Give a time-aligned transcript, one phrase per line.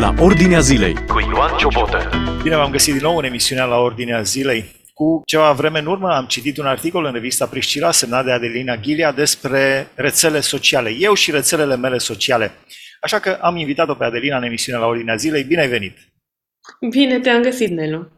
[0.00, 2.10] la Ordinea Zilei cu Ioan Ciobotă.
[2.42, 4.64] Bine v-am găsit din nou în emisiunea la Ordinea Zilei.
[4.94, 8.76] Cu ceva vreme în urmă am citit un articol în revista Priscila semnat de Adelina
[8.76, 10.90] Ghilia despre rețele sociale.
[10.90, 12.52] Eu și rețelele mele sociale.
[13.00, 15.42] Așa că am invitat-o pe Adelina în emisiunea la Ordinea Zilei.
[15.42, 15.96] Bine ai venit!
[16.90, 18.08] Bine te-am găsit, Nelu.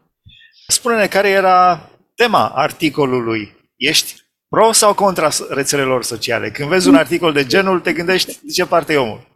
[0.67, 3.55] Spune-ne care era tema articolului.
[3.75, 4.15] Ești
[4.49, 6.51] pro sau contra rețelelor sociale?
[6.51, 9.32] Când vezi un articol de genul, te gândești de ce parte e omul?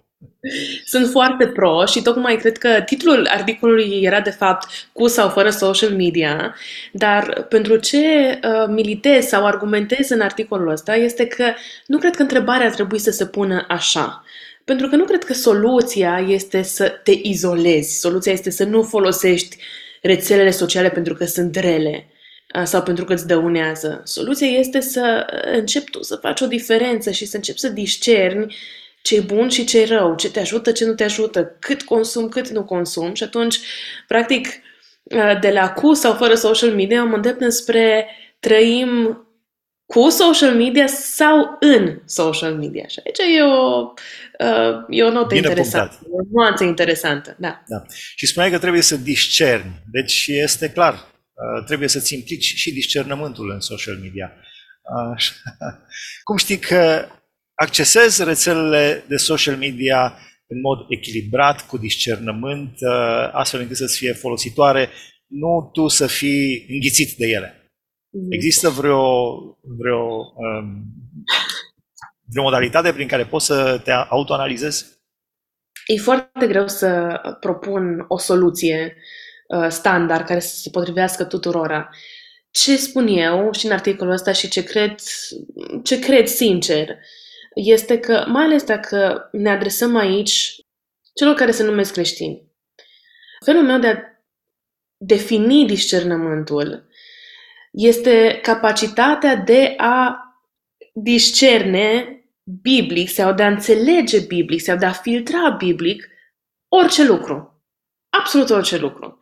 [0.85, 5.49] Sunt foarte pro și tocmai cred că titlul articolului era de fapt cu sau fără
[5.49, 6.55] social media,
[6.91, 11.53] dar pentru ce uh, militez sau argumentez în articolul ăsta este că
[11.85, 14.23] nu cred că întrebarea ar trebui să se pună așa.
[14.63, 19.57] Pentru că nu cred că soluția este să te izolezi, soluția este să nu folosești
[20.01, 22.07] rețelele sociale pentru că sunt rele
[22.55, 24.01] uh, sau pentru că îți dăunează.
[24.03, 28.55] Soluția este să începi tu să faci o diferență și să începi să discerni
[29.07, 31.83] ce e bun și ce e rău, ce te ajută, ce nu te ajută, cât
[31.83, 33.59] consum, cât nu consum și atunci,
[34.07, 34.47] practic,
[35.03, 38.07] uh, de la cu sau fără social media mă îndrept spre
[38.39, 39.21] trăim
[39.85, 42.87] cu social media sau în social media.
[42.87, 43.93] Și aici e o,
[44.39, 46.19] uh, e o notă Bine interesantă, punctat.
[46.19, 47.35] o nuanță interesantă.
[47.39, 47.63] Da.
[47.67, 47.83] da.
[48.15, 49.83] Și spuneai că trebuie să discerni.
[49.91, 54.33] Deci este clar, uh, trebuie să-ți implici și discernământul în social media.
[55.13, 55.33] Așa.
[56.23, 57.07] Cum știi că
[57.59, 64.13] accesezi rețelele de social media în mod echilibrat, cu discernământ, uh, astfel încât să-ți fie
[64.13, 64.89] folositoare,
[65.27, 67.71] nu tu să fii înghițit de ele.
[68.09, 68.27] Mm.
[68.29, 70.83] Există vreo, vreo, um,
[72.25, 74.85] vreo modalitate prin care poți să te autoanalizezi?
[75.85, 78.95] E foarte greu să propun o soluție
[79.47, 81.89] uh, standard care să se potrivească tuturora.
[82.51, 84.95] Ce spun eu și în articolul ăsta și ce cred,
[85.83, 86.87] ce cred sincer,
[87.57, 90.55] este că, mai ales dacă ne adresăm aici
[91.13, 92.51] celor care se numesc creștini,
[93.45, 93.97] felul meu de a
[94.97, 96.87] defini discernământul
[97.71, 100.21] este capacitatea de a
[100.93, 102.11] discerne
[102.61, 106.07] biblic sau de a înțelege biblic sau de a filtra biblic
[106.67, 107.61] orice lucru.
[108.09, 109.19] Absolut orice lucru.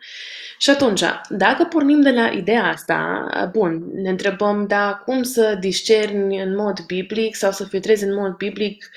[0.57, 6.41] Și atunci, dacă pornim de la ideea asta, bun, ne întrebăm, da, cum să discerni
[6.41, 8.89] în mod biblic sau să filtrezi în mod biblic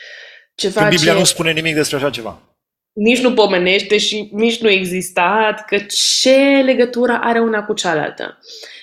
[0.55, 1.19] ceva Că Biblia ce...
[1.19, 2.43] nu spune nimic despre așa ceva.
[2.93, 8.39] Nici nu pomenește și nici nu existat, că ce legătură are una cu cealaltă.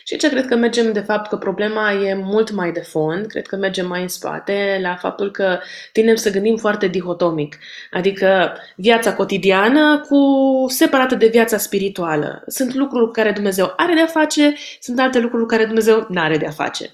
[0.07, 3.47] Și ce cred că mergem, de fapt, că problema e mult mai de fond, cred
[3.47, 5.59] că mergem mai în spate, la faptul că
[5.91, 7.57] tindem să gândim foarte dihotomic,
[7.91, 10.19] adică viața cotidiană cu
[10.67, 12.43] separată de viața spirituală.
[12.47, 16.21] Sunt lucruri cu care Dumnezeu are de-a face, sunt alte lucruri cu care Dumnezeu nu
[16.21, 16.89] are de-a face.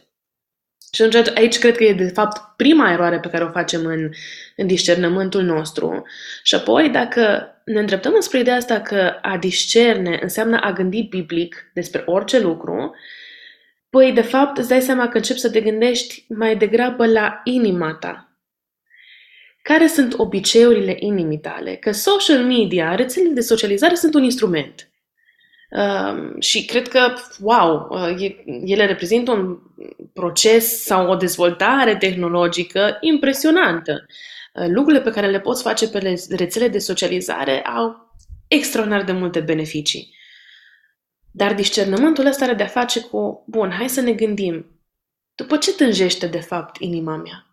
[0.94, 4.10] Și atunci aici cred că e de fapt prima eroare pe care o facem în,
[4.56, 6.04] în discernământul nostru.
[6.44, 11.72] Și apoi dacă ne îndreptăm înspre ideea asta că a discerne înseamnă a gândi biblic
[11.74, 12.96] despre orice lucru,
[13.90, 17.94] păi de fapt îți dai seama că începi să te gândești mai degrabă la inima
[17.94, 18.26] ta.
[19.62, 21.76] Care sunt obiceiurile inimii tale?
[21.76, 24.90] Că social media, rețelele de socializare sunt un instrument.
[25.70, 28.36] Uh, și cred că, wow, uh,
[28.66, 29.58] ele reprezintă un
[30.14, 34.06] proces sau o dezvoltare tehnologică impresionantă.
[34.08, 34.16] Uh,
[34.52, 38.16] lucrurile pe care le poți face pe rețele de socializare au
[38.48, 40.16] extraordinar de multe beneficii.
[41.32, 44.82] Dar discernământul ăsta are de-a face cu, bun, hai să ne gândim,
[45.36, 47.46] după ce tânjește de fapt inima mea?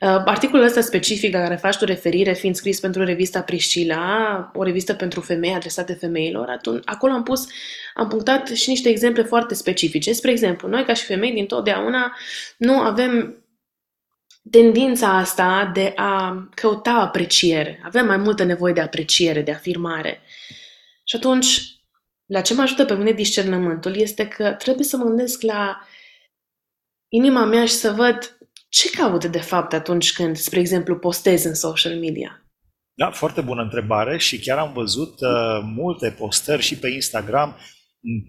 [0.00, 4.62] Uh, articolul ăsta specific la care faci tu referire, fiind scris pentru revista Priscila, o
[4.62, 7.46] revistă pentru femei adresate femeilor, atunci, acolo am pus,
[7.94, 10.12] am punctat și niște exemple foarte specifice.
[10.12, 12.16] Spre exemplu, noi ca și femei din totdeauna
[12.56, 13.36] nu avem
[14.50, 17.80] tendința asta de a căuta apreciere.
[17.84, 20.20] Avem mai multă nevoie de apreciere, de afirmare.
[21.04, 21.60] Și atunci,
[22.26, 25.80] la ce mă ajută pe mine discernământul este că trebuie să mă gândesc la
[27.08, 31.54] inima mea și să văd ce caut de fapt atunci când, spre exemplu, postez în
[31.54, 32.40] social media?
[32.94, 37.56] Da, foarte bună întrebare și chiar am văzut uh, multe postări și pe Instagram
[38.00, 38.22] în,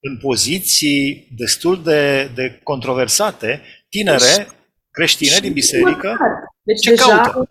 [0.00, 4.57] în poziții destul de, de controversate, tinere, deci,
[4.90, 6.18] creștine din biserică.
[6.62, 7.50] Deci ce deja, caută?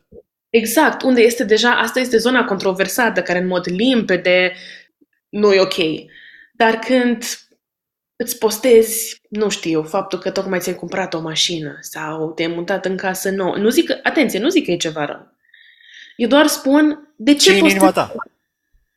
[0.49, 4.53] Exact, unde este deja, asta este zona controversată, care în mod limpede
[5.29, 5.75] nu e ok.
[6.53, 7.23] Dar când
[8.15, 12.97] îți postezi, nu știu, faptul că tocmai ți-ai cumpărat o mașină sau te-ai mutat în
[12.97, 13.55] casă nouă.
[13.55, 15.35] Nu zic, atenție, nu zic că e ceva rău.
[16.15, 17.93] Eu doar spun de ce, ce postezi.
[17.93, 18.13] ta?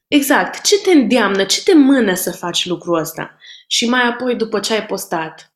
[0.08, 0.60] Exact.
[0.60, 3.38] Ce te îndeamnă, ce te mână să faci lucrul ăsta?
[3.66, 5.52] Și mai apoi, după ce ai postat,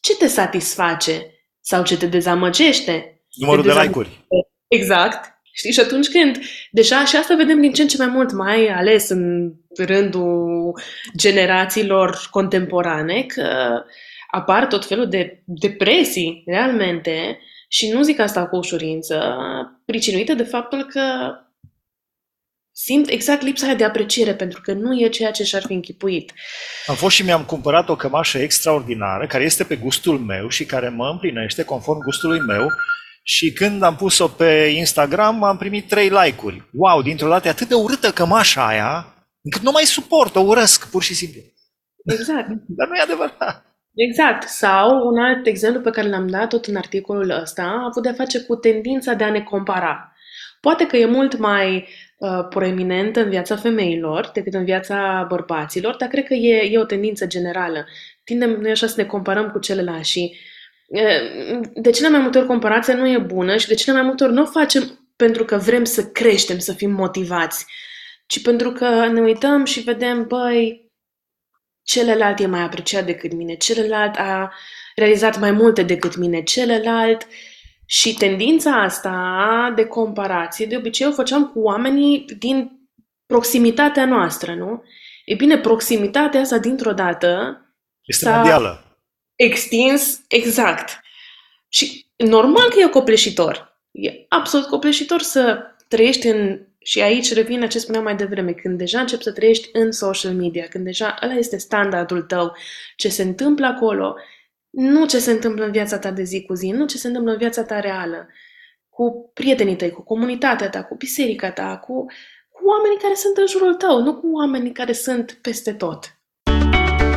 [0.00, 1.39] ce te satisface
[1.70, 3.22] sau ce te dezamăgește?
[3.34, 4.26] Numărul te de like-uri.
[4.68, 5.38] Exact.
[5.52, 5.72] Știi?
[5.72, 6.38] Și atunci când,
[6.70, 10.78] deja și asta vedem din ce în ce mai mult, mai ales în rândul
[11.16, 13.46] generațiilor contemporane, că
[14.30, 17.38] apar tot felul de depresii, realmente,
[17.68, 19.36] și nu zic asta cu ușurință,
[19.84, 21.02] pricinuite de faptul că
[22.72, 26.32] simt exact lipsa aia de apreciere, pentru că nu e ceea ce și-ar fi închipuit.
[26.86, 30.88] Am fost și mi-am cumpărat o cămașă extraordinară, care este pe gustul meu și care
[30.88, 32.68] mă împlinește conform gustului meu
[33.22, 36.68] și când am pus-o pe Instagram am primit trei like-uri.
[36.72, 40.90] Wow, dintr-o dată e atât de urâtă cămașa aia, încât nu mai suport, o urăsc,
[40.90, 41.40] pur și simplu.
[42.04, 42.48] Exact.
[42.78, 43.64] Dar nu e adevărat.
[43.94, 44.48] Exact.
[44.48, 48.12] Sau un alt exemplu pe care l-am dat tot în articolul ăsta a avut de-a
[48.12, 50.12] face cu tendința de a ne compara.
[50.60, 51.88] Poate că e mult mai
[52.20, 56.84] uh, proeminent în viața femeilor decât în viața bărbaților, dar cred că e, e o
[56.84, 57.86] tendință generală.
[58.24, 60.36] Tindem noi așa să ne comparăm cu celelalte și
[60.86, 64.24] uh, de cele mai multe ori comparația nu e bună și de cele mai multe
[64.24, 67.66] ori nu o facem pentru că vrem să creștem, să fim motivați,
[68.26, 70.90] ci pentru că ne uităm și vedem, băi,
[71.82, 74.52] celălalt e mai apreciat decât mine, celălalt a
[74.94, 77.26] realizat mai multe decât mine, celălalt
[77.92, 82.88] și tendința asta de comparație, de obicei o făceam cu oamenii din
[83.26, 84.82] proximitatea noastră, nu?
[85.24, 87.60] E bine, proximitatea asta dintr-o dată
[88.04, 88.98] este s-a mondială.
[89.34, 91.00] extins exact.
[91.68, 93.80] Și normal că e copleșitor.
[93.90, 99.00] E absolut copleșitor să trăiești în și aici revine ce spuneam mai devreme, când deja
[99.00, 102.56] începi să trăiești în social media, când deja ăla este standardul tău,
[102.96, 104.16] ce se întâmplă acolo,
[104.70, 107.32] nu ce se întâmplă în viața ta de zi cu zi, nu ce se întâmplă
[107.32, 108.28] în viața ta reală,
[108.88, 112.04] cu prietenii tăi, cu comunitatea ta, cu biserica ta, cu,
[112.48, 116.14] cu oamenii care sunt în jurul tău, nu cu oamenii care sunt peste tot.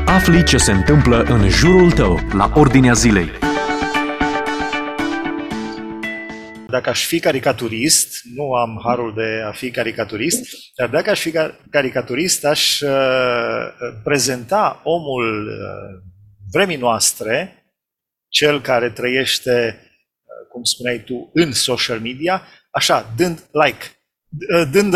[0.05, 3.51] Afli ce se întâmplă în jurul tău, la Ordinea Zilei.
[6.75, 10.39] dacă aș fi caricaturist, nu am harul de a fi caricaturist,
[10.75, 11.31] dar dacă aș fi
[11.69, 13.65] caricaturist, aș uh,
[14.03, 16.12] prezenta omul uh,
[16.53, 17.65] vremii noastre,
[18.27, 19.79] cel care trăiește,
[20.23, 23.85] uh, cum spuneai tu, în social media, așa, dând like,
[24.71, 24.95] dând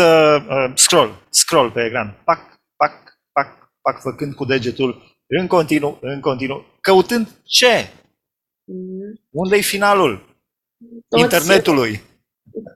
[0.74, 6.66] scroll, scroll pe ecran, pac, pac, pac, pac, făcând cu degetul în continuu, în continuu,
[6.80, 7.90] căutând ce?
[8.64, 9.20] Mm.
[9.30, 10.28] Unde-i finalul?
[11.08, 12.00] toți, internetului.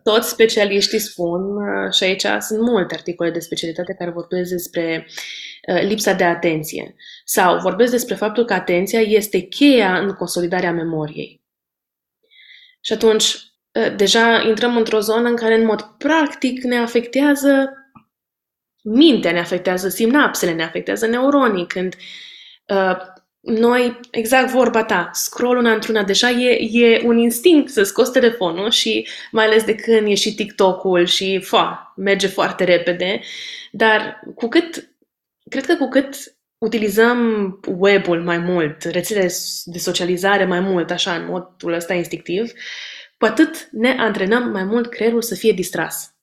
[0.02, 5.06] Toți specialiștii spun, uh, și aici sunt multe articole de specialitate care vorbesc despre
[5.68, 11.42] uh, lipsa de atenție sau vorbesc despre faptul că atenția este cheia în consolidarea memoriei.
[12.80, 17.72] Și atunci, uh, deja intrăm într-o zonă în care, în mod practic, ne afectează
[18.82, 21.96] mintea, ne afectează sinapsele, ne afectează neuronii, când
[23.42, 28.70] noi, exact vorba ta, scroll una într-una, deja e, e un instinct să scoți telefonul
[28.70, 33.20] și mai ales de când e și TikTok-ul și fa, merge foarte repede,
[33.70, 34.94] dar cu cât,
[35.50, 39.30] cred că cu cât utilizăm web-ul mai mult, rețelele
[39.64, 42.52] de socializare mai mult, așa, în modul ăsta instinctiv,
[43.18, 46.14] cu atât ne antrenăm mai mult creierul să fie distras.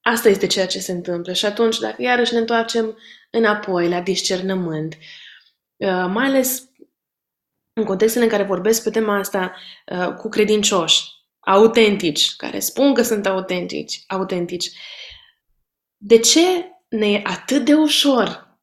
[0.00, 2.98] Asta este ceea ce se întâmplă și atunci, dacă iarăși ne întoarcem
[3.30, 5.27] înapoi la discernământ, Uh,
[5.86, 6.68] mai ales
[7.72, 9.54] în contextele în care vorbesc pe tema asta
[9.86, 11.04] uh, cu credincioși,
[11.38, 14.70] autentici, care spun că sunt autentici, autentici.
[15.96, 16.40] De ce
[16.88, 18.56] ne e atât de ușor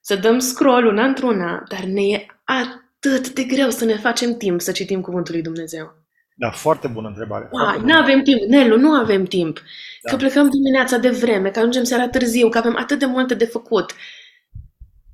[0.00, 4.60] să dăm scroll una într-una, dar ne e atât de greu să ne facem timp
[4.60, 6.00] să citim Cuvântul lui Dumnezeu?
[6.34, 7.48] Da, foarte bună întrebare.
[7.82, 8.40] nu avem timp.
[8.40, 9.62] Nelu, nu avem timp.
[10.02, 10.10] Da.
[10.10, 13.44] Că plecăm dimineața de vreme, că ajungem seara târziu, că avem atât de multe de
[13.44, 13.94] făcut.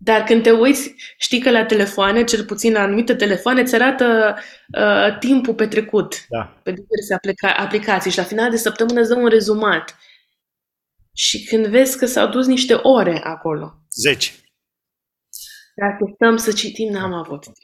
[0.08, 4.36] Dar când te uiți, știi că la telefoane, cel puțin la anumite telefoane, îți arată
[4.78, 6.60] uh, timpul petrecut da.
[6.62, 9.96] pe diverse aplica- aplicații și la final de săptămână îți dă un rezumat.
[11.14, 13.72] Și când vezi că s-au dus niște ore acolo.
[14.00, 14.34] Zeci.
[15.74, 17.56] Dacă stăm să citim, n-am avut timp.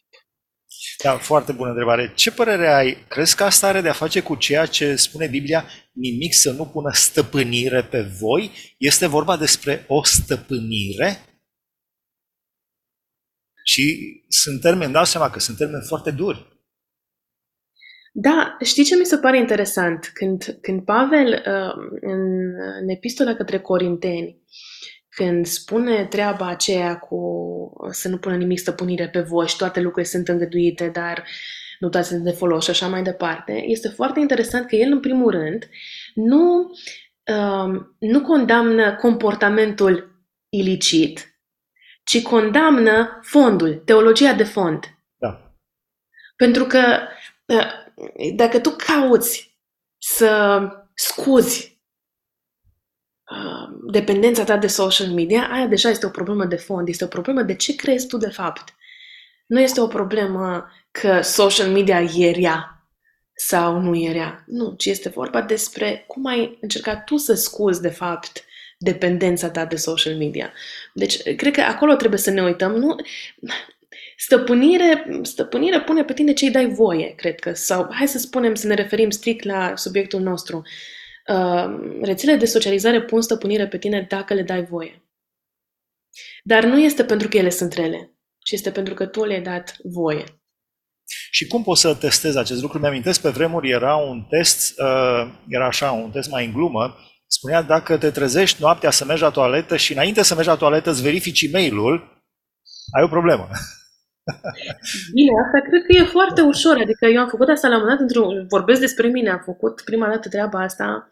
[1.03, 2.13] Da, foarte bună întrebare.
[2.15, 3.05] Ce părere ai?
[3.09, 6.91] Crezi că asta are de-a face cu ceea ce spune Biblia, nimic să nu pună
[6.93, 8.51] stăpânire pe voi?
[8.79, 11.34] Este vorba despre o stăpânire?
[13.67, 16.53] Și sunt termeni, dau seama că sunt termeni foarte duri.
[18.13, 20.11] Da, știi ce mi se pare interesant?
[20.15, 24.43] Când, când Pavel, uh, în, în epistola către Corinteni,
[25.09, 27.19] când spune treaba aceea cu
[27.91, 31.25] să nu pună nimic stăpânire pe voi și toate lucrurile sunt îngăduite, dar
[31.79, 35.01] nu toate sunt de folos și așa mai departe, este foarte interesant că el, în
[35.01, 35.69] primul rând,
[36.15, 36.71] nu,
[37.25, 41.34] uh, nu condamnă comportamentul ilicit,
[42.05, 44.99] ci condamnă fondul, teologia de fond.
[45.17, 45.55] Da.
[46.37, 46.99] Pentru că
[47.49, 47.63] ă,
[48.35, 49.59] dacă tu cauți
[49.99, 50.61] să
[50.95, 51.83] scuzi
[53.31, 57.09] uh, dependența ta de social media, aia deja este o problemă de fond, este o
[57.09, 58.75] problemă de ce crezi tu de fapt.
[59.47, 62.89] Nu este o problemă că social media e rea
[63.37, 64.45] sau nu e rea.
[64.47, 68.45] Nu, ci este vorba despre cum ai încercat tu să scuzi, de fapt,
[68.85, 70.53] dependența ta de social media.
[70.93, 72.73] Deci, cred că acolo trebuie să ne uităm.
[72.73, 72.97] Nu,
[74.17, 77.53] Stăpânire, stăpânire pune pe tine ce îi dai voie, cred că.
[77.53, 80.63] Sau hai să spunem, să ne referim strict la subiectul nostru.
[81.27, 85.03] Uh, rețelele de socializare pun stăpânire pe tine dacă le dai voie.
[86.43, 89.77] Dar nu este pentru că ele sunt rele, ci este pentru că tu le-ai dat
[89.83, 90.25] voie.
[91.31, 92.79] Și cum poți să testezi acest lucru?
[92.79, 97.63] Mi-amintesc, pe vremuri era un test, uh, era așa, un test mai în glumă, spunea
[97.63, 101.03] dacă te trezești noaptea să mergi la toaletă și înainte să mergi la toaletă îți
[101.03, 101.79] verifici e mail
[102.97, 103.49] ai o problemă.
[105.17, 106.77] Bine, asta cred că e foarte ușor.
[106.77, 109.81] Adică eu am făcut asta la un moment dat, într vorbesc despre mine, am făcut
[109.85, 111.09] prima dată treaba asta,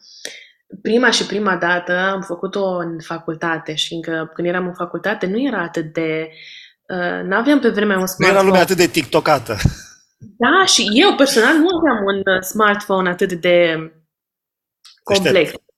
[0.83, 5.41] prima și prima dată am făcut-o în facultate și încă când eram în facultate nu
[5.47, 6.29] era atât de...
[6.89, 8.31] Uh, nu aveam pe vremea un smartphone.
[8.31, 9.57] Nu era lumea atât de tiktokată.
[10.19, 13.57] Da, și eu personal nu aveam un smartphone atât de
[15.03, 15.33] complex.
[15.33, 15.72] Deștept.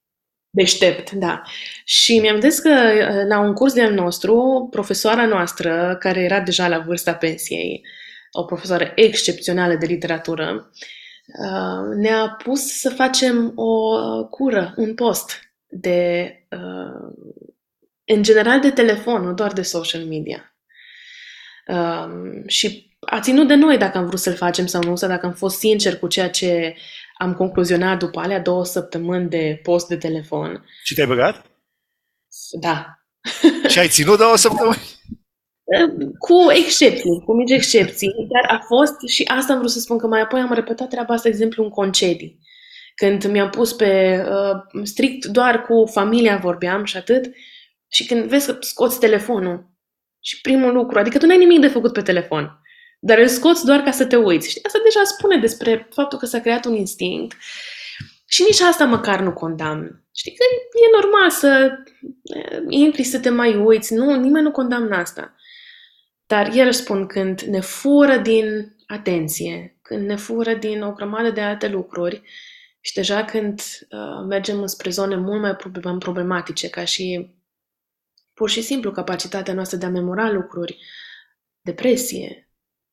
[0.54, 1.42] Deștept, da.
[1.84, 6.40] Și mi-am zis că uh, la un curs de al nostru, profesoara noastră, care era
[6.40, 7.86] deja la vârsta pensiei,
[8.32, 10.70] o profesoară excepțională de literatură,
[11.26, 17.12] uh, ne-a pus să facem o cură, un post de, uh,
[18.04, 20.56] în general de telefon, nu doar de social media.
[22.46, 25.32] Și a ținut de noi dacă am vrut să-l facem sau nu, sau dacă am
[25.32, 26.76] fost sincer cu ceea ce
[27.18, 30.64] am concluzionat după alea două săptămâni de post de telefon.
[30.82, 31.46] Și te-ai băgat?
[32.60, 32.86] Da.
[33.68, 34.82] Și ai ținut două săptămâni?
[36.18, 40.06] Cu excepții, cu mici excepții, dar a fost și asta am vrut să spun că
[40.06, 42.38] mai apoi am repetat treaba asta, de exemplu, în concedii.
[42.94, 47.32] Când mi-am pus pe uh, strict doar cu familia vorbeam și atât,
[47.88, 49.70] și când vezi că scoți telefonul
[50.20, 52.60] și primul lucru, adică tu n-ai nimic de făcut pe telefon.
[53.06, 54.48] Dar îl scoți doar ca să te uiți.
[54.48, 54.64] Știi?
[54.64, 57.36] Asta deja spune despre faptul că s-a creat un instinct
[58.26, 60.04] și nici asta măcar nu condamn.
[60.14, 60.44] Știi că
[60.86, 61.78] e normal să
[62.68, 63.94] intri să te mai uiți.
[63.94, 65.34] Nu, nimeni nu condamnă asta.
[66.26, 71.40] Dar el spun când ne fură din atenție, când ne fură din o grămadă de
[71.40, 72.22] alte lucruri
[72.80, 75.56] și deja când uh, mergem spre zone mult mai
[75.98, 77.34] problematice, ca și
[78.34, 80.78] pur și simplu capacitatea noastră de a memora lucruri,
[81.60, 82.43] depresie,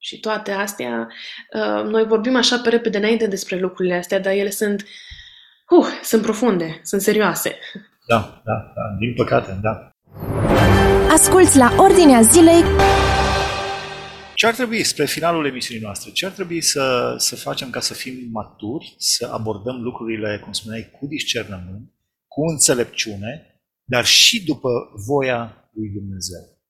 [0.03, 1.07] și toate astea,
[1.53, 4.85] uh, noi vorbim așa pe repede înainte despre lucrurile astea, dar ele sunt,
[5.69, 7.57] uh, sunt profunde, sunt serioase.
[8.07, 9.91] Da, da, da, din păcate, da.
[11.09, 12.63] Asculți la Ordinea Zilei
[14.41, 17.93] ce ar trebui, spre finalul emisiunii noastre, ce ar trebui să, să facem ca să
[17.93, 21.93] fim maturi, să abordăm lucrurile, cum spuneai, cu discernământ,
[22.27, 24.69] cu înțelepciune, dar și după
[25.07, 26.60] voia lui Dumnezeu?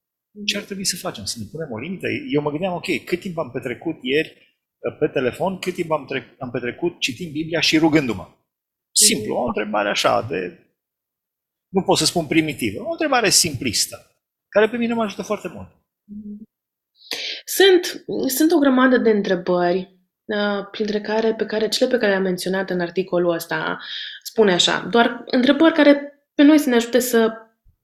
[0.44, 1.24] Ce ar trebui să facem?
[1.24, 2.06] Să ne punem o limită?
[2.32, 4.30] Eu mă gândeam, ok, cât timp am petrecut ieri
[4.78, 8.28] uh, pe telefon, cât timp am, trec- am petrecut citind Biblia și rugându-mă?
[8.92, 10.66] Simplu, o întrebare așa, de...
[11.68, 13.96] Nu pot să spun primitivă, o întrebare simplistă,
[14.48, 15.68] care pe mine mă ajută foarte mult.
[17.44, 22.22] Sunt, sunt o grămadă de întrebări, uh, printre care, pe care cele pe care le-am
[22.22, 23.78] menționat în articolul ăsta
[24.22, 27.32] spune așa, doar întrebări care pe noi să ne ajute să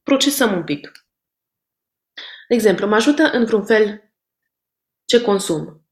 [0.02, 1.07] procesăm un pic.
[2.48, 4.12] De exemplu, mă ajută în vreun fel
[5.04, 5.88] ce consum.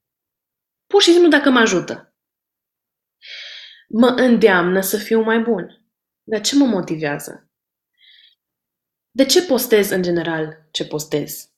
[0.87, 2.15] Pur și simplu dacă mă ajută.
[3.89, 5.87] Mă îndeamnă să fiu mai bun.
[6.23, 7.51] Dar ce mă motivează?
[9.11, 11.51] De ce postez în general ce postez?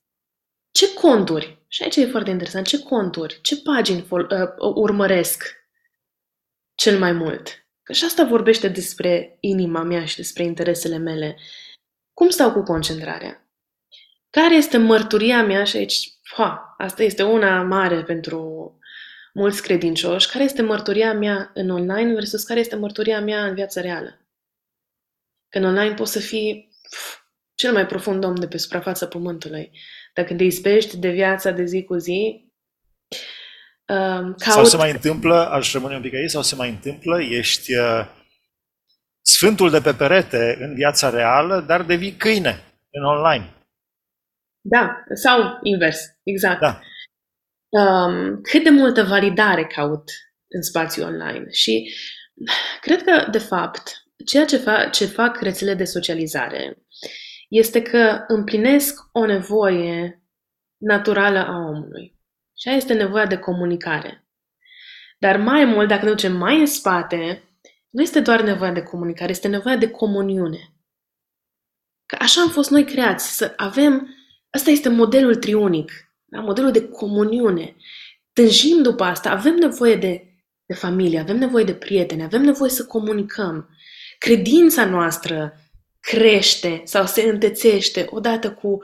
[0.71, 1.65] Ce conturi?
[1.69, 2.67] Și aici e foarte interesant.
[2.67, 5.45] Ce conturi, ce pagini fol- uh, urmăresc
[6.75, 7.67] cel mai mult?
[7.83, 11.37] Că și asta vorbește despre inima mea și despre interesele mele.
[12.13, 13.48] Cum stau cu concentrarea?
[14.41, 18.73] Care este mărturia mea și aici, ha, asta este una mare pentru
[19.35, 23.81] mulți credincioși, care este mărturia mea în online versus care este mărturia mea în viața
[23.81, 24.27] reală.
[25.49, 27.19] Că în online poți să fii pf,
[27.55, 29.71] cel mai profund om de pe suprafața pământului.
[30.15, 32.53] Dacă te ispești de viața de zi cu zi,
[33.87, 34.39] um, caut...
[34.39, 38.07] Sau se mai întâmplă, aș rămâne un pic aici, sau se mai întâmplă, ești uh,
[39.23, 43.53] sfântul de pe perete în viața reală, dar devii câine în online.
[44.71, 46.61] Da, sau invers, exact.
[46.61, 46.81] Da.
[47.69, 50.11] Um, cât de multă validare caut
[50.49, 51.95] în spațiu online și
[52.81, 56.87] cred că, de fapt, ceea ce, fa- ce fac rețele de socializare
[57.49, 60.23] este că împlinesc o nevoie
[60.77, 62.17] naturală a omului.
[62.59, 64.29] Și aia este nevoia de comunicare.
[65.19, 67.43] Dar mai mult, dacă ne ducem mai în spate,
[67.91, 70.73] nu este doar nevoia de comunicare, este nevoia de comuniune.
[72.07, 74.15] Că așa am fost noi creați, să avem,
[74.55, 75.93] ăsta este modelul triunic,
[76.25, 76.41] da?
[76.41, 77.77] modelul de comuniune.
[78.33, 80.23] Tânjim după asta, avem nevoie de,
[80.67, 83.69] de familie, avem nevoie de prieteni, avem nevoie să comunicăm.
[84.19, 85.53] Credința noastră
[86.01, 88.79] crește sau se întețește odată cu,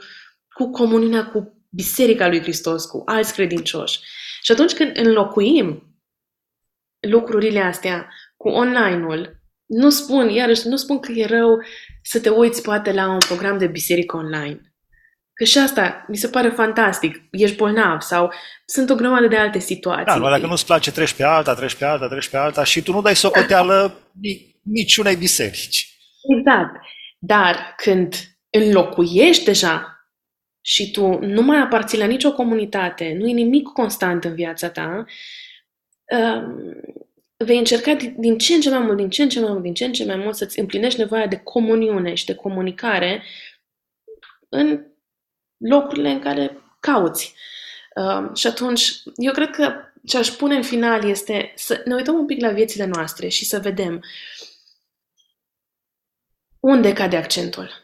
[0.49, 3.99] cu comuniunea cu Biserica lui Hristos, cu alți credincioși.
[4.41, 5.97] Și atunci când înlocuim
[6.99, 11.63] lucrurile astea cu online-ul, nu spun, iarăși, nu spun că e rău
[12.03, 14.74] să te uiți poate la un program de biserică online.
[15.35, 17.21] Că și asta mi se pare fantastic.
[17.31, 18.33] Ești bolnav sau
[18.65, 20.19] sunt o grămadă de alte situații.
[20.19, 22.91] Da, dacă nu-ți place, treci pe alta, treci pe alta, treci pe alta și tu
[22.91, 23.99] nu dai socoteală
[24.61, 25.97] niciunei biserici.
[26.37, 26.75] Exact.
[27.19, 28.15] Dar când
[28.49, 30.07] înlocuiești deja
[30.61, 35.05] și tu nu mai aparții la nicio comunitate, nu e nimic constant în viața ta,
[36.17, 36.81] um,
[37.37, 39.73] vei încerca din ce în ce mai mult, din ce în ce mai mult, din
[39.73, 43.23] ce în ce mai mult să-ți împlinești nevoia de comuniune și de comunicare
[44.49, 44.85] în
[45.69, 47.35] locurile în care cauți.
[47.95, 49.73] Um, și atunci, eu cred că
[50.05, 53.45] ce aș pune în final este să ne uităm un pic la viețile noastre și
[53.45, 54.03] să vedem
[56.59, 57.83] unde cade accentul.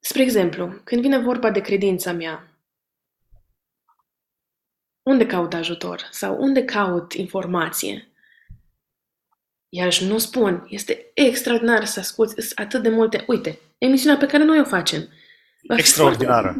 [0.00, 2.46] Spre exemplu, când vine vorba de credința mea,
[5.02, 8.12] unde caut ajutor sau unde caut informație?
[9.68, 13.24] Iarăși nu spun, este extraordinar să asculti atât de multe.
[13.26, 15.08] Uite, emisiunea pe care noi o facem.
[15.62, 16.56] Extraordinară.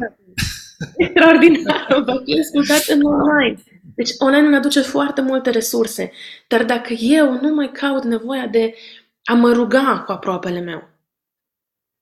[0.97, 3.63] Extraordinară, va fi ascultat în online.
[3.95, 6.11] Deci online îmi aduce foarte multe resurse.
[6.47, 8.75] Dar dacă eu nu mai caut nevoia de
[9.23, 10.89] a mă ruga cu aproapele meu,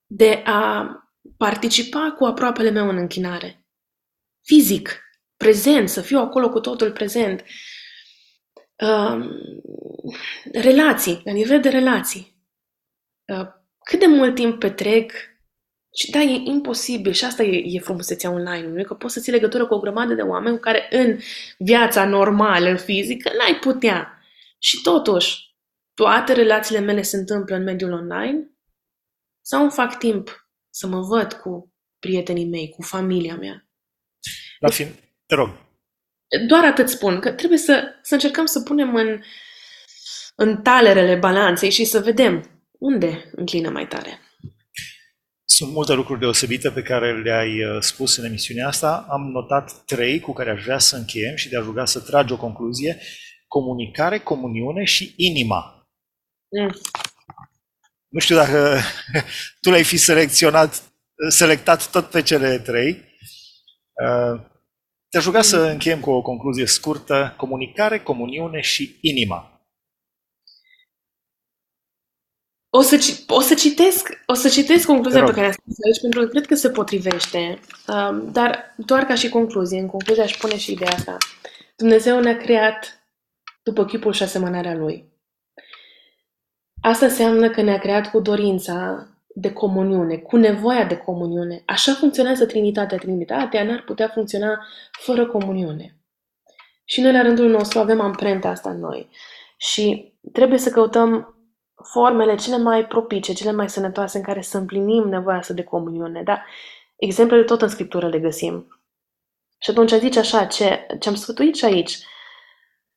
[0.06, 0.96] de a
[1.38, 3.66] participa cu aproapele meu în închinare.
[4.42, 5.02] Fizic,
[5.38, 7.44] prezent, să fiu acolo cu totul prezent.
[8.76, 9.30] Uh,
[10.52, 12.36] relații, la nivel de relații.
[13.26, 13.48] Uh,
[13.84, 15.12] cât de mult timp petrec
[15.94, 19.68] și da, e imposibil și asta e, e frumusețea online-ului, că poți să ții legătură
[19.68, 21.20] cu o grămadă de oameni cu care în
[21.58, 24.22] viața normală, fizică, n-ai putea.
[24.60, 25.56] Și totuși,
[25.94, 28.52] toate relațiile mele se întâmplă în mediul online
[29.42, 33.68] sau îmi fac timp să mă văd cu prietenii mei, cu familia mea.
[34.60, 34.88] La fin,
[35.26, 35.50] te rog.
[36.48, 39.22] Doar atât spun, că trebuie să, să încercăm să punem în,
[40.36, 44.21] în talerele balanței și să vedem unde înclină mai tare.
[45.52, 49.06] Sunt multe lucruri deosebite pe care le-ai uh, spus în emisiunea asta.
[49.10, 52.38] Am notat trei cu care aș vrea să încheiem și de-aș ruga să tragi o
[52.38, 52.98] concluzie.
[53.48, 55.88] Comunicare, comuniune și inima.
[56.50, 56.72] Mm.
[58.08, 58.80] Nu știu dacă
[59.62, 60.84] tu le-ai fi selecționat,
[61.30, 62.90] selectat tot pe cele trei.
[62.90, 64.42] Uh,
[65.10, 67.34] te-aș ruga să încheiem cu o concluzie scurtă.
[67.38, 69.61] Comunicare, comuniune și inima.
[72.74, 76.20] O să, o să citesc, o să citesc concluzia pe care am spus aici, pentru
[76.20, 77.60] că cred că se potrivește.
[77.88, 81.18] Um, dar doar ca și concluzie, în concluzie aș pune și ideea asta.
[81.76, 83.06] Dumnezeu ne-a creat
[83.64, 85.12] după chipul și asemănarea Lui.
[86.82, 91.64] Asta înseamnă că ne-a creat cu dorința de comuniune, cu nevoia de comuniune.
[91.66, 92.98] Așa funcționează Trinitatea.
[92.98, 95.96] Trinitatea n-ar putea funcționa fără comuniune.
[96.86, 99.10] Și noi, la rândul nostru, avem amprenta asta în noi.
[99.58, 101.36] Și trebuie să căutăm
[101.84, 106.24] formele cele mai propice, cele mai sănătoase în care să împlinim nevoia asta de comuniune.
[106.24, 106.44] Da?
[106.96, 108.82] Exemplele tot în Scriptură le găsim.
[109.60, 111.98] Și atunci zice așa, ce, ce am sfătuit și aici,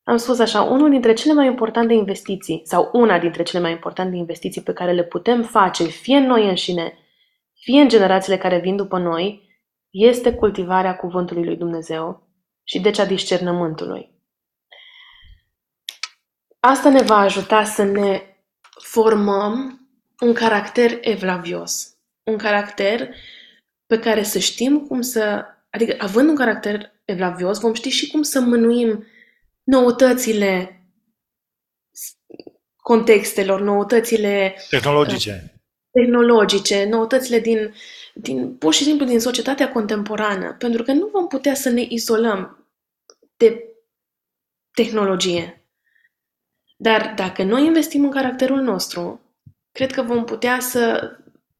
[0.04, 4.16] am spus așa, unul dintre cele mai importante investiții sau una dintre cele mai importante
[4.16, 6.98] investiții pe care le putem face fie în noi înșine,
[7.54, 9.48] fie în generațiile care vin după noi,
[9.90, 12.28] este cultivarea cuvântului lui Dumnezeu
[12.64, 14.14] și deci a discernământului.
[16.60, 18.22] Asta ne va ajuta să ne
[18.94, 19.88] formăm
[20.20, 23.14] un caracter evlavios, un caracter
[23.86, 28.22] pe care să știm cum să, adică având un caracter evlavios, vom ști și cum
[28.22, 29.06] să mânuim
[29.62, 30.82] noutățile
[32.76, 37.74] contextelor, noutățile tehnologice, uh, tehnologice noutățile din,
[38.14, 42.68] din, pur și simplu din societatea contemporană, pentru că nu vom putea să ne izolăm
[43.36, 43.64] de
[44.72, 45.63] tehnologie.
[46.76, 49.20] Dar dacă noi investim în caracterul nostru,
[49.72, 51.10] cred că vom putea să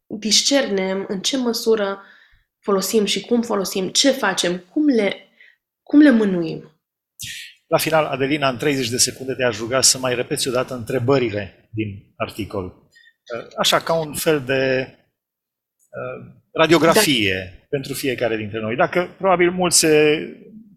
[0.06, 2.02] discernem în ce măsură
[2.60, 5.16] folosim și cum folosim, ce facem, cum le,
[5.82, 6.74] cum le mânuim.
[7.66, 12.12] La final, Adelina, în 30 de secunde te-aș ruga să mai repeți odată întrebările din
[12.16, 12.64] articol.
[12.64, 14.88] Uh, așa, ca un fel de
[15.78, 17.66] uh, radiografie da.
[17.68, 18.76] pentru fiecare dintre noi.
[18.76, 20.18] Dacă probabil mulți se,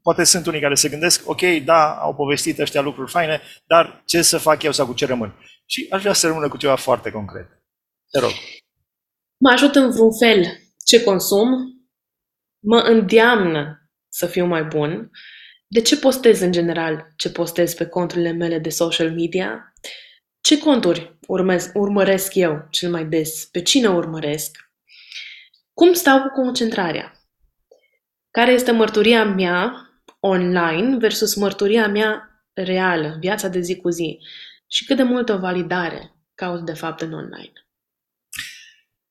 [0.08, 4.22] poate sunt unii care se gândesc, ok, da, au povestit ăștia lucruri faine, dar ce
[4.22, 5.34] să fac eu sau cu ce rămân?
[5.66, 7.48] Și aș vrea să rămână cu ceva foarte concret.
[8.12, 8.32] Te rog.
[9.38, 11.50] Mă ajută în vreun fel ce consum,
[12.60, 15.12] mă îndeamnă să fiu mai bun,
[15.68, 19.74] de ce postez în general ce postez pe conturile mele de social media,
[20.42, 24.58] ce conturi urmez, urmăresc eu cel mai des, pe cine urmăresc,
[25.74, 27.12] cum stau cu concentrarea,
[28.32, 29.82] care este mărturia mea
[30.20, 34.18] online versus mărturia mea reală, viața de zi cu zi
[34.68, 37.52] și cât de multă validare caut de fapt în online.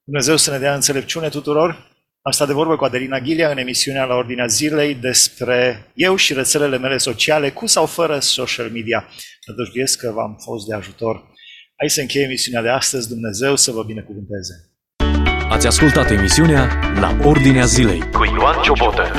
[0.04, 1.94] Dumnezeu să ne dea înțelepciune tuturor.
[2.22, 6.32] Am stat de vorbă cu Adelina Ghilia în emisiunea la Ordinea Zilei despre eu și
[6.32, 9.08] rețelele mele sociale, cu sau fără social media.
[9.46, 11.16] Nădăjduiesc că v-am fost de ajutor.
[11.76, 13.08] Hai să încheie emisiunea de astăzi.
[13.08, 14.54] Dumnezeu să vă binecuvânteze.
[15.48, 19.12] Ați ascultat emisiunea La Ordinea Zilei cu Ioan Ciobotă.